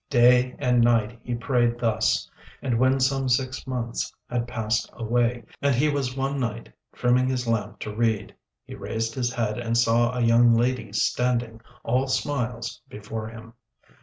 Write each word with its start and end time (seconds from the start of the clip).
Day 0.09 0.55
and 0.57 0.81
night 0.83 1.19
he 1.21 1.35
prayed 1.35 1.77
thus, 1.77 2.27
and 2.63 2.79
when 2.79 2.99
some 2.99 3.29
six 3.29 3.67
months 3.67 4.11
had 4.27 4.47
passed 4.47 4.89
away, 4.93 5.43
and 5.61 5.75
he 5.75 5.89
was 5.89 6.17
one 6.17 6.39
night 6.39 6.73
trimming 6.95 7.27
his 7.27 7.47
lamp 7.47 7.77
to 7.81 7.93
read, 7.95 8.33
he 8.65 8.73
raised 8.73 9.13
his 9.13 9.31
head 9.31 9.59
and 9.59 9.77
saw 9.77 10.11
a 10.17 10.21
young 10.21 10.55
lady 10.55 10.91
standing, 10.91 11.61
all 11.83 12.07
smiles, 12.07 12.81
before 12.89 13.27
him. 13.27 13.53